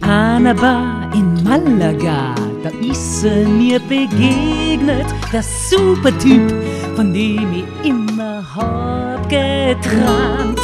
[0.00, 6.50] einer Bar in Malaga, da ist er mir begegnet, der Supertyp,
[6.96, 10.58] von dem ich immer hab geträumt.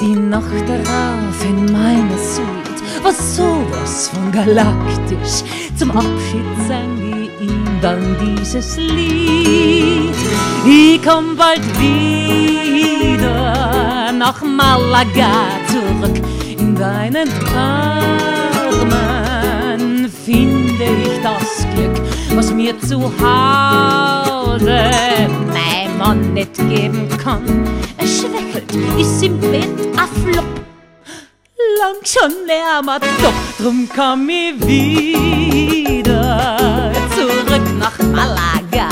[0.00, 5.42] Die Nacht darauf in meiner Suite war sowas von galaktisch.
[5.76, 10.14] Zum Abschied sang ich ihm dann dieses Lied.
[10.64, 13.32] Ich komm bald wieder
[14.12, 15.32] nach Malaga
[15.66, 16.22] zurück
[16.56, 18.33] in deinen Armen
[22.80, 24.80] zu Hause
[25.52, 27.66] mein Mann nicht geben kann.
[27.96, 30.44] Er schwächelt, ist im Bett a Flop,
[31.78, 36.24] lang schon lärmer doch, drum komm ich wieder
[37.14, 38.88] zurück nach Malaga,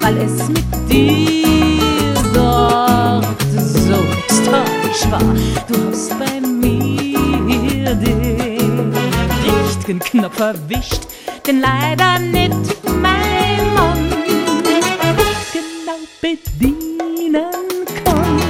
[0.00, 5.34] weil es mit dir dort so extatisch war.
[5.68, 8.94] Du hast bei mir den
[9.44, 11.02] richtigen Knopf erwischt,
[11.46, 12.91] denn leider nicht
[16.58, 17.50] bedienen
[18.04, 18.40] kann.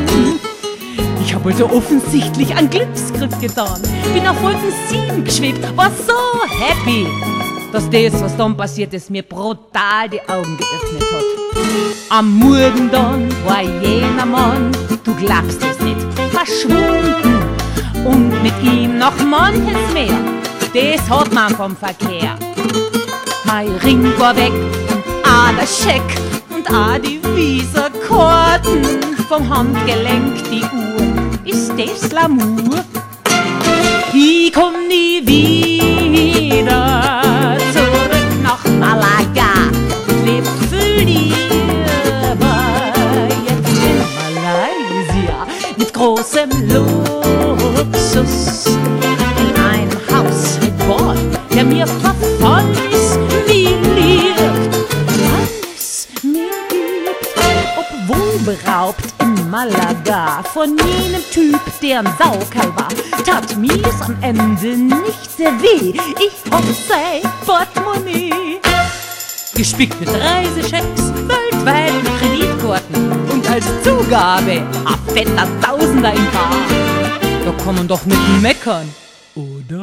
[1.25, 3.81] Ich hab also offensichtlich einen Glücksgriff getan,
[4.13, 6.15] bin auf Wolken 7 geschwebt, war so
[6.49, 7.07] happy,
[7.73, 11.25] dass das, was dann passiert ist, mir brutal die Augen geöffnet hat.
[12.11, 14.73] Am Morgen dann war jener Mann,
[15.05, 17.43] du glaubst es nicht, verschwunden
[18.05, 20.19] und mit ihm noch manches mehr.
[20.75, 22.37] Das hat man vom Verkehr.
[23.45, 26.32] Mein Ring war weg und auch der Scheck
[26.73, 28.83] und auch die Visa-Karten
[29.29, 31.07] vom Handgelenk, die Uhr.
[31.45, 32.85] Ist das Lamour?
[34.15, 39.71] Ich komm nie wieder zurück nach Malaga.
[40.07, 42.57] Ich leb für lieber
[43.47, 43.99] jetzt in
[44.43, 48.67] Malaysia mit großem Luxus.
[48.67, 51.19] In einem Haus mit Bord,
[51.55, 52.12] der mir verfallen
[58.73, 62.89] beraubt in Malaga von jenem Typ, der ein Saukerl war,
[63.25, 65.93] tat mir's am Ende nicht sehr weh.
[66.19, 68.61] Ich hab sein Portemonnaie.
[69.55, 76.57] Gespickt mit Reisechecks, weltweit Kreditkarten und als Zugabe ein fetter Tausender im Bar.
[77.45, 78.89] Da kann man doch nicht meckern,
[79.35, 79.82] oder?